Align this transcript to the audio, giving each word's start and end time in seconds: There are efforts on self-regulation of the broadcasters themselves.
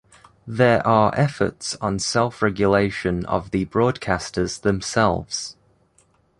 There 0.47 0.81
are 0.87 1.13
efforts 1.13 1.75
on 1.79 1.99
self-regulation 1.99 3.23
of 3.27 3.51
the 3.51 3.65
broadcasters 3.67 4.59
themselves. 4.61 5.57